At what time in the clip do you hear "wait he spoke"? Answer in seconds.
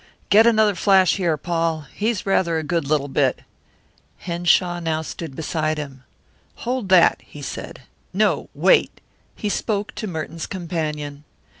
8.55-9.93